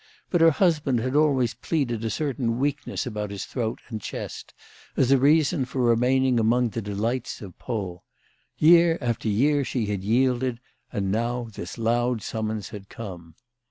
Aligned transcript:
But 0.31 0.41
her 0.41 0.49
husband 0.49 0.97
had 0.99 1.15
always 1.15 1.53
pleaded 1.53 2.03
a 2.03 2.09
certain 2.09 2.57
weakness 2.57 3.05
about 3.05 3.29
his 3.29 3.45
throat 3.45 3.81
and 3.89 4.01
chest 4.01 4.51
as 4.97 5.11
a 5.11 5.19
reason 5.19 5.63
for 5.63 5.79
remaining 5.79 6.39
among 6.39 6.69
the 6.69 6.81
delights 6.81 7.39
of 7.39 7.55
Pau. 7.59 8.01
Year 8.57 8.97
after 8.99 9.27
year 9.29 9.63
she 9.63 9.85
had 9.85 10.01
yielded, 10.03 10.59
and 10.91 11.11
now 11.11 11.49
this 11.53 11.77
loud 11.77 12.23
summons 12.23 12.69
had 12.69 12.89
come. 12.89 13.35